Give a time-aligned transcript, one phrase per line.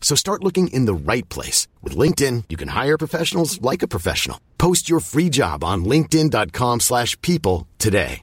[0.00, 1.68] So start looking in the right place.
[1.82, 4.40] With LinkedIn, you can hire professionals like a professional.
[4.58, 8.22] Post your free job on linkedin.com slash people today.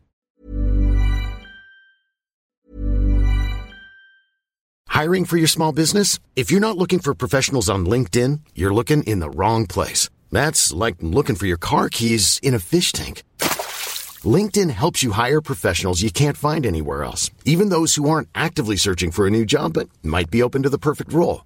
[4.98, 6.18] Hiring for your small business?
[6.36, 10.10] If you're not looking for professionals on LinkedIn, you're looking in the wrong place.
[10.32, 13.22] That's like looking for your car keys in a fish tank.
[14.26, 18.76] LinkedIn helps you hire professionals you can't find anywhere else, even those who aren't actively
[18.76, 21.46] searching for a new job but might be open to the perfect role.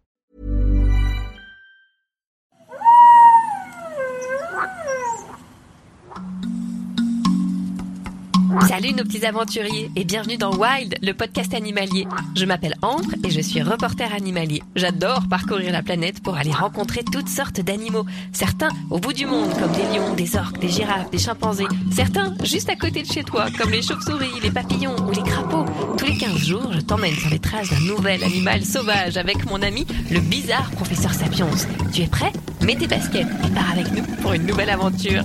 [8.59, 12.05] Salut nos petits aventuriers et bienvenue dans Wild, le podcast animalier.
[12.35, 14.61] Je m'appelle Ambre et je suis reporter animalier.
[14.75, 18.05] J'adore parcourir la planète pour aller rencontrer toutes sortes d'animaux.
[18.33, 21.67] Certains au bout du monde comme des lions, des orques, des girafes, des chimpanzés.
[21.91, 25.65] Certains juste à côté de chez toi comme les chauves-souris, les papillons ou les crapauds.
[25.97, 29.61] Tous les 15 jours, je t'emmène sur les traces d'un nouvel animal sauvage avec mon
[29.61, 31.47] ami, le bizarre professeur Sapiens.
[31.93, 32.33] Tu es prêt?
[32.61, 35.23] Mets tes baskets et pars avec nous pour une nouvelle aventure.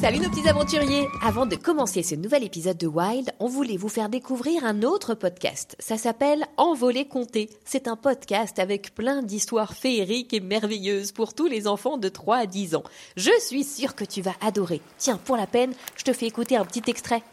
[0.00, 3.88] Salut nos petits aventuriers Avant de commencer ce nouvel épisode de Wild, on voulait vous
[3.88, 5.74] faire découvrir un autre podcast.
[5.80, 7.50] Ça s'appelle Envolé compté.
[7.64, 12.36] C'est un podcast avec plein d'histoires féeriques et merveilleuses pour tous les enfants de 3
[12.36, 12.84] à 10 ans.
[13.16, 14.80] Je suis sûre que tu vas adorer.
[14.98, 17.24] Tiens, pour la peine, je te fais écouter un petit extrait.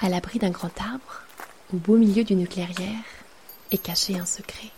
[0.00, 1.24] À l'abri d'un grand arbre,
[1.74, 3.04] au beau milieu d'une clairière,
[3.70, 4.70] est caché un secret.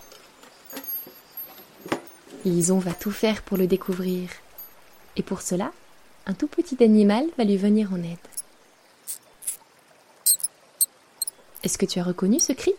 [2.45, 4.31] Lison va tout faire pour le découvrir.
[5.17, 5.73] Et pour cela,
[6.27, 8.19] un tout petit animal va lui venir en aide.
[11.63, 12.73] Est-ce que tu as reconnu ce cri?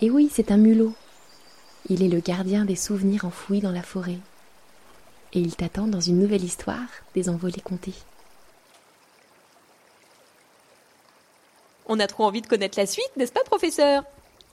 [0.00, 0.94] Eh oui, c'est un mulot.
[1.88, 4.18] Il est le gardien des souvenirs enfouis dans la forêt.
[5.32, 7.94] Et il t'attend dans une nouvelle histoire des envolées comptées.
[11.86, 14.04] On a trop envie de connaître la suite, n'est-ce pas, professeur?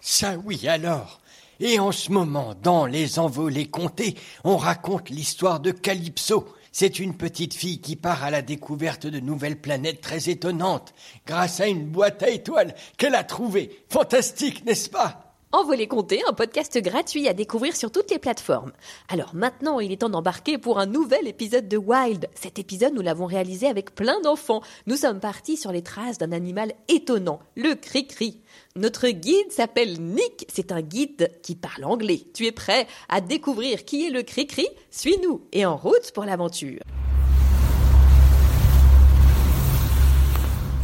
[0.02, 1.21] Ça oui alors.
[1.64, 6.48] Et en ce moment, dans Les Envolées comptées, on raconte l'histoire de Calypso.
[6.72, 10.92] C'est une petite fille qui part à la découverte de nouvelles planètes très étonnantes,
[11.28, 13.84] grâce à une boîte à étoiles qu'elle a trouvée.
[13.90, 15.31] Fantastique, n'est-ce pas?
[15.54, 18.72] Envolé compté, un podcast gratuit à découvrir sur toutes les plateformes.
[19.10, 22.30] Alors maintenant, il est temps d'embarquer pour un nouvel épisode de Wild.
[22.36, 24.62] Cet épisode, nous l'avons réalisé avec plein d'enfants.
[24.88, 28.40] Nous sommes partis sur les traces d'un animal étonnant, le cri-cri.
[28.78, 32.22] Notre guide s'appelle Nick, c'est un guide qui parle anglais.
[32.34, 34.70] Tu es prêt à découvrir qui est le cri-cri?
[34.90, 36.80] Suis-nous et en route pour l'aventure.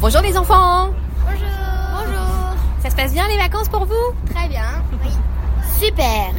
[0.02, 0.92] Bonjour les enfants
[2.98, 4.34] passe bien les vacances pour vous?
[4.34, 4.82] Très bien.
[5.04, 5.10] Oui.
[5.80, 6.32] Super.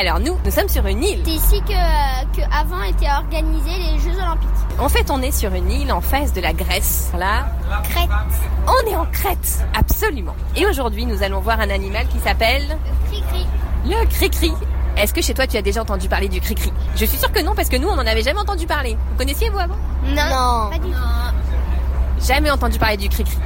[0.00, 1.20] Alors nous, nous sommes sur une île.
[1.26, 4.48] C'est ici que, euh, que avant étaient organisés les Jeux Olympiques.
[4.78, 7.10] En fait, on est sur une île en face de la Grèce.
[7.18, 7.46] Là,
[7.90, 8.08] Crète.
[8.66, 10.34] on est en Crète, absolument.
[10.56, 12.78] Et aujourd'hui, nous allons voir un animal qui s'appelle
[13.10, 13.46] Cri-cri.
[13.84, 14.52] le cri-cri.
[14.96, 16.72] Est-ce que chez toi, tu as déjà entendu parler du cri-cri?
[16.94, 18.96] Je suis sûre que non, parce que nous, on n'en avait jamais entendu parler.
[19.10, 19.76] Vous connaissiez vous avant?
[20.06, 20.70] Non.
[20.70, 20.98] Pas du tout.
[22.20, 23.38] Jamais entendu parler du cri-cri.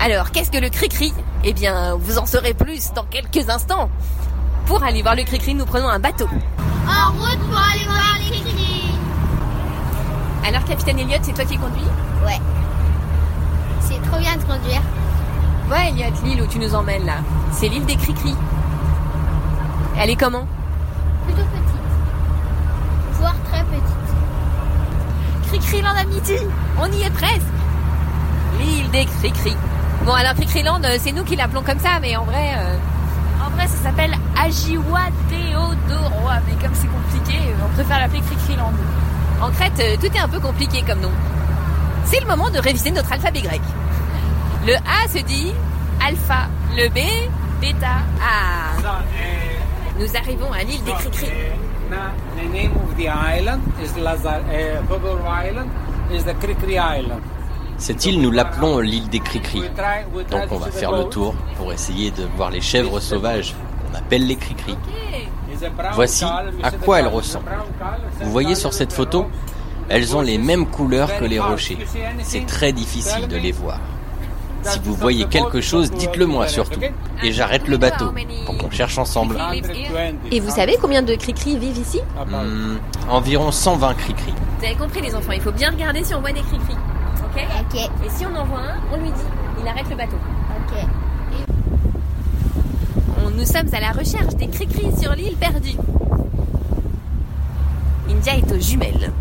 [0.00, 1.12] Alors, qu'est-ce que le cri-cri?
[1.44, 3.90] Eh bien, vous en saurez plus dans quelques instants.
[4.66, 6.28] Pour aller voir le cri-cri, nous prenons un bateau.
[6.86, 8.94] En route pour aller voir les cri
[10.46, 11.82] Alors, capitaine Elliot, c'est toi qui conduis?
[12.24, 12.40] Ouais.
[13.80, 14.82] C'est trop bien de conduire.
[15.70, 17.18] Ouais, Elliot, l'île où tu nous emmènes là.
[17.50, 18.34] C'est l'île des cri-cri.
[19.98, 20.46] Elle est comment?
[21.26, 23.12] Plutôt petite.
[23.12, 23.82] Voire très petite.
[25.48, 26.38] Cri-cri Amity
[26.80, 27.61] On y est presque
[28.62, 29.56] L'île des cri-cri.
[30.04, 32.50] Bon, alors Cri-Cri-Land, euh, c'est nous qui l'appelons comme ça, mais en vrai...
[32.56, 32.76] euh,
[33.46, 38.72] En vrai, ça s'appelle Ajiwa Theodoroa, mais comme c'est compliqué, euh, on préfère l'appeler Cri-Cri-Land.
[39.40, 41.10] En Crète, tout est un peu compliqué comme nom.
[42.04, 43.60] C'est le moment de réviser notre alphabet grec.
[44.66, 45.52] Le A se dit
[46.04, 46.98] alpha, le B,
[47.60, 48.76] bêta, A.
[49.98, 51.26] Nous arrivons à l'île des cri-cri.
[52.96, 53.60] The island
[56.98, 57.20] Island.
[57.82, 59.64] Cette île, nous l'appelons l'île des Cricris.
[60.30, 64.24] Donc on va faire le tour pour essayer de voir les chèvres sauvages qu'on appelle
[64.24, 64.76] les Cricris.
[65.92, 66.24] Voici
[66.62, 67.50] à quoi elles ressemblent.
[68.20, 69.26] Vous voyez sur cette photo
[69.88, 71.76] Elles ont les mêmes couleurs que les rochers.
[72.22, 73.80] C'est très difficile de les voir.
[74.62, 76.78] Si vous voyez quelque chose, dites-le moi surtout.
[77.24, 78.12] Et j'arrête le bateau
[78.46, 79.42] pour qu'on cherche ensemble.
[80.30, 81.98] Et vous savez combien de cri-cri vivent ici?
[82.28, 82.76] Hmm,
[83.10, 84.32] environ 120 cri-cri.
[84.60, 86.76] Vous avez compris les enfants, il faut bien regarder si on voit des cri-cri.
[87.34, 89.20] Ok Ok, Et si on en voit un, on lui dit.
[89.60, 90.16] Il arrête le bateau.
[90.16, 90.86] ok.
[93.24, 95.76] On- nous sommes à la recherche des cri-cri sur l'île perdue.
[98.10, 99.12] India est aux jumelles.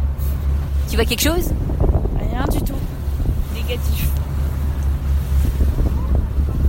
[0.89, 1.51] Tu vois quelque chose?
[2.19, 2.75] Rien du tout.
[3.53, 4.09] Négatif.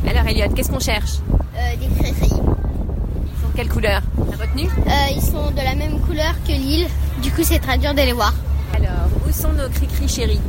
[0.09, 1.19] Alors Elliot, qu'est-ce qu'on cherche?
[1.57, 2.17] Euh, des crairies.
[2.23, 4.03] Ils sont de quelle couleur?
[4.31, 6.87] T'as retenu Euh, ils sont de la même couleur que l'île.
[7.23, 8.35] Du coup, c'est très dur de les voir.
[8.75, 10.41] Alors, où sont nos cri-cri chéris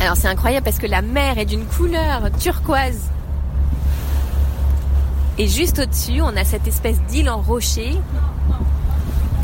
[0.00, 3.10] Alors c'est incroyable parce que la mer est d'une couleur turquoise.
[5.38, 7.96] Et juste au-dessus, on a cette espèce d'île en rocher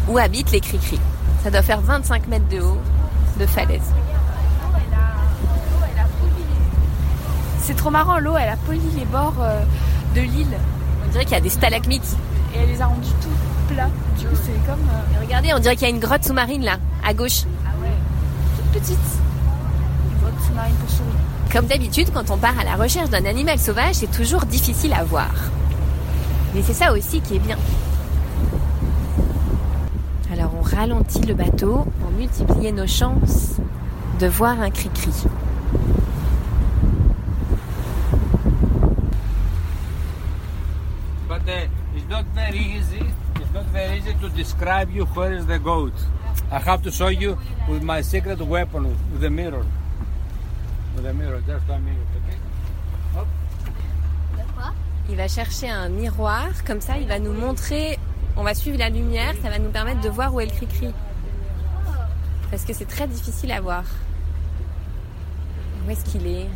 [0.08, 0.98] où habitent les cri-cri.
[1.42, 2.78] Ça doit faire 25 mètres de haut
[3.38, 3.92] de falaise.
[7.60, 9.60] C'est trop marrant, l'eau, elle a poli les bords euh,
[10.14, 10.58] de l'île.
[11.06, 12.16] On dirait qu'il y a des stalagmites.
[12.54, 13.88] Et elle les a rendus tout plats.
[14.18, 14.80] Du coup, c'est comme...
[14.80, 17.44] euh, regardez, on dirait qu'il y a une grotte sous-marine là, à gauche.
[18.84, 19.18] Toute petite.
[20.10, 21.52] Une grotte sous-marine pour souris.
[21.52, 25.04] Comme d'habitude, quand on part à la recherche d'un animal sauvage, c'est toujours difficile à
[25.04, 25.30] voir.
[26.54, 27.58] Mais c'est ça aussi qui est bien.
[30.32, 33.56] Alors on ralentit le bateau pour multiplier nos chances
[34.18, 35.12] de voir un cri-cri.
[41.28, 43.04] But uh, it's not very easy.
[43.36, 45.92] It's not very easy to describe you where is the goat.
[46.50, 47.36] I have to show you
[47.68, 49.64] with my secret weapon, with the mirror.
[50.94, 52.38] With the mirror, just one minute, okay?
[55.10, 57.98] Il va chercher un miroir, comme ça il va nous montrer,
[58.36, 60.88] on va suivre la lumière, ça va nous permettre de voir où est le cri-cri.
[62.50, 63.84] Parce que c'est très difficile à voir.
[65.86, 66.46] Où est-ce qu'il est?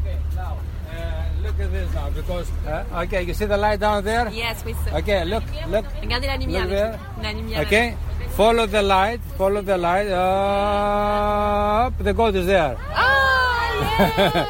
[0.00, 4.28] Okay, uh, look at this now, because, uh, okay, you see the light down there?
[4.32, 4.74] Yes, oui.
[4.92, 6.64] Okay, look, look, Regardez la lumière.
[6.64, 7.00] Look.
[7.22, 7.60] La lumière.
[7.60, 7.94] okay?
[8.38, 12.76] Follow the light, follow the light, up, the goat is there.
[12.94, 14.46] Ah.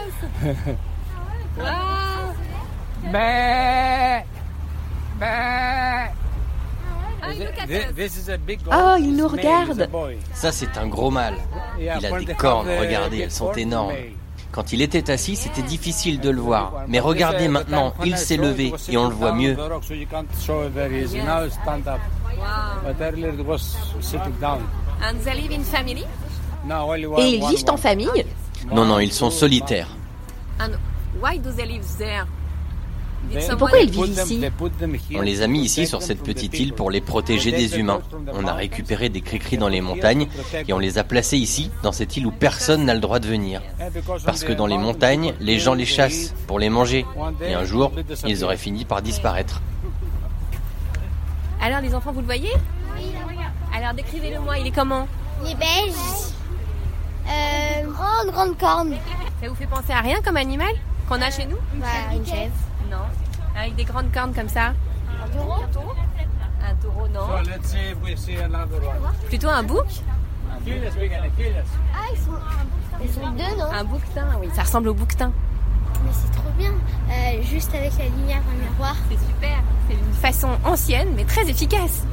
[3.10, 4.22] Bah,
[5.18, 6.12] bah.
[7.22, 7.92] Ah, look at This, us.
[7.96, 8.74] this is a big goat.
[8.74, 9.70] Oh, il nous regarde.
[9.70, 10.18] it's a boy.
[10.34, 11.36] Ça, c'est un gros mâle.
[11.80, 13.94] Il a des cornes, regardez, elles sont énormes.
[14.52, 16.84] Quand il était assis, c'était difficile de le voir.
[16.88, 19.56] Mais regardez maintenant, il s'est levé et on le voit mieux.
[27.18, 28.24] Et ils vivent en famille?
[28.72, 29.88] Non, non, ils sont solitaires.
[33.32, 34.40] Et pourquoi ils vivent ici
[35.14, 38.00] On les a mis ici sur cette petite île pour les protéger des humains.
[38.32, 40.28] On a récupéré des cris-cris dans les montagnes
[40.66, 43.26] et on les a placés ici, dans cette île où personne n'a le droit de
[43.26, 43.62] venir.
[44.24, 47.06] Parce que dans les montagnes, les gens les chassent pour les manger.
[47.42, 47.92] Et un jour,
[48.26, 49.62] ils auraient fini par disparaître.
[51.60, 52.52] Alors les enfants, vous le voyez?
[53.74, 55.06] Alors décrivez-le moi, il est comment?
[55.44, 55.94] Les beige.
[57.28, 58.94] Euh, grande, grande corne.
[59.40, 60.70] Ça vous fait penser à rien comme animal
[61.08, 61.58] qu'on a chez nous?
[61.74, 62.52] Bah, une chèvre.
[62.90, 63.04] Non.
[63.56, 64.72] Avec des grandes cornes comme ça?
[65.24, 65.62] Un taureau?
[66.62, 67.26] Un taureau, non.
[67.26, 69.12] So let's see if we see another one.
[69.28, 69.86] Plutôt un bouc?
[70.50, 70.58] Ah,
[72.12, 72.32] ils sont,
[73.02, 73.70] ils sont deux, non?
[73.72, 74.48] Un bouquetin, oui.
[74.54, 75.32] Ça ressemble au bouquetin.
[76.04, 76.72] Mais c'est trop bien.
[77.10, 78.96] Euh, juste avec la lumière dans le miroir.
[79.10, 79.58] C'est super.
[79.88, 82.04] C'est une façon ancienne, mais très efficace.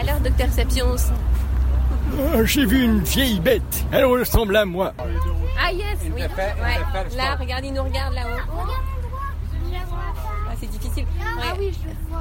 [0.00, 0.96] Alors, docteur Sapiens.
[2.34, 3.84] Oh, J'ai vu une vieille bête.
[3.90, 4.92] Elle ressemble à moi.
[5.58, 6.10] Ah yes, oui.
[6.12, 7.16] Ouais.
[7.16, 8.28] Là, regarde, il nous regarde là-haut.
[8.28, 9.30] Regarde l'endroit.
[9.66, 10.12] Je la vois.
[10.92, 11.06] Ah, c'est difficile.
[11.20, 11.56] Ah Ouais.
[11.58, 12.18] oui, je le vois.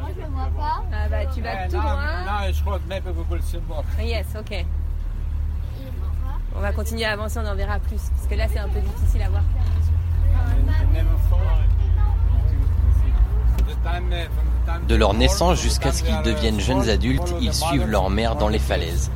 [0.00, 0.82] Moi, je le vois pas.
[0.92, 1.96] Ah bah, tu vas Yeah, tout droit.
[2.26, 3.84] now it's hot, maybe we will see more.
[4.00, 4.48] Yes, ok.
[4.50, 4.64] Pas.
[6.56, 8.00] On va continuer à avancer, on en verra plus.
[8.16, 9.42] Parce que là, c'est un peu difficile à voir.
[14.88, 18.58] De leur naissance jusqu'à ce qu'ils deviennent jeunes adultes, ils suivent leur mère dans les
[18.58, 19.10] falaises.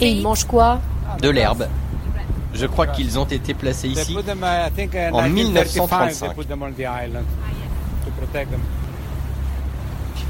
[0.00, 0.80] Et ils mangent quoi?
[1.20, 1.66] De l'herbe.
[2.54, 4.16] Je crois qu'ils ont été placés ici
[5.12, 6.30] en en 1935.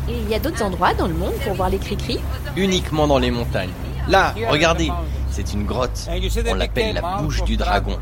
[0.08, 2.20] Et il y a d'autres endroits dans le monde pour voir les cri-cris
[2.56, 3.70] uniquement dans les montagnes.
[4.08, 4.90] Là, regardez,
[5.30, 6.08] c'est une grotte.
[6.48, 7.98] On l'appelle la bouche du dragon.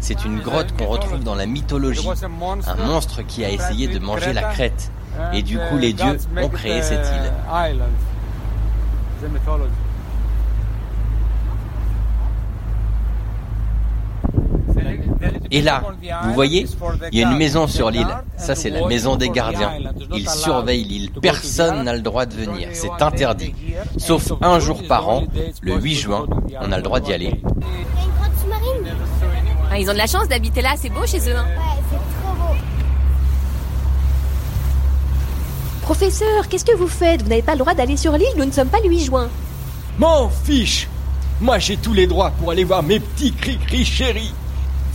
[0.00, 2.06] C'est une grotte qu'on retrouve dans la mythologie.
[2.66, 4.90] Un monstre qui a essayé de manger la crête.
[5.32, 7.32] Et du coup, les dieux ont créé cette île.
[15.54, 15.84] Et là,
[16.24, 16.66] vous voyez,
[17.12, 18.08] il y a une maison sur l'île.
[18.36, 19.70] Ça, c'est la maison des gardiens.
[20.12, 21.10] Ils surveillent l'île.
[21.22, 22.70] Personne n'a le droit de venir.
[22.72, 23.54] C'est interdit.
[23.96, 25.22] Sauf un jour par an,
[25.60, 26.26] le 8 juin,
[26.60, 27.40] on a le droit d'y aller.
[29.70, 31.36] Ah, ils ont de la chance d'habiter là, c'est beau chez eux.
[31.36, 31.46] Hein.
[35.82, 37.22] Professeur, qu'est-ce que vous faites?
[37.22, 39.28] Vous n'avez pas le droit d'aller sur l'île, nous ne sommes pas le 8 juin.
[40.00, 40.88] M'en fiche
[41.40, 44.32] Moi j'ai tous les droits pour aller voir mes petits cri-cri chéris.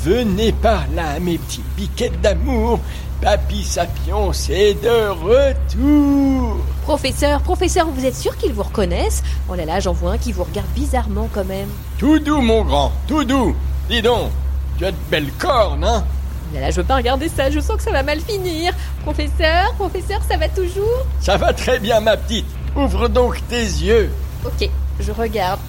[0.03, 2.79] Venez par là, mes petits piquettes d'amour.
[3.21, 6.57] Papy Sapion, c'est de retour.
[6.83, 9.21] Professeur, professeur, vous êtes sûr qu'ils vous reconnaissent?
[9.49, 11.67] Oh là là, j'en vois un qui vous regarde bizarrement quand même.
[11.97, 13.53] Tout doux, mon grand, tout doux.
[13.89, 14.31] Dis donc,
[14.77, 16.05] tu as de belles cornes, hein?
[16.05, 18.73] Oh là là, je veux pas regarder ça, je sens que ça va mal finir.
[19.03, 21.05] Professeur, professeur, ça va toujours?
[21.19, 22.47] Ça va très bien, ma petite.
[22.73, 24.09] Ouvre donc tes yeux.
[24.45, 25.59] Ok, je regarde.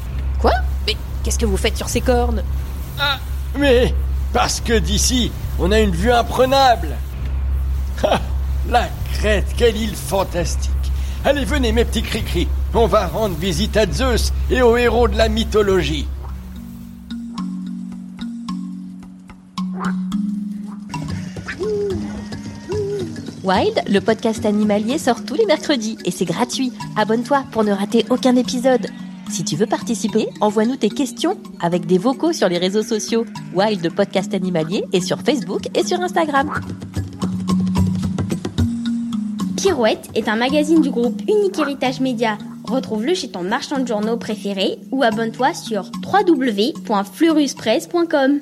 [0.41, 0.53] Quoi?
[0.87, 2.45] Mais qu'est-ce que vous faites sur ces cornes?
[2.97, 3.19] Ah,
[3.59, 3.93] mais
[4.33, 6.97] parce que d'ici, on a une vue imprenable.
[8.03, 8.19] Ah,
[8.71, 10.71] la Crète, quelle île fantastique.
[11.23, 12.49] Allez, venez, mes petits cri-cri.
[12.73, 16.07] On va rendre visite à Zeus et aux héros de la mythologie.
[23.45, 26.73] Wild, le podcast animalier sort tous les mercredis et c'est gratuit.
[26.97, 28.87] Abonne-toi pour ne rater aucun épisode.
[29.31, 33.95] Si tu veux participer, envoie-nous tes questions avec des vocaux sur les réseaux sociaux Wild
[33.95, 36.51] Podcast Animalier et sur Facebook et sur Instagram.
[39.57, 42.39] Pirouette est un magazine du groupe Unique Héritage Média.
[42.65, 48.41] Retrouve-le chez ton marchand de journaux préféré ou abonne-toi sur www.fleuruspresse.com.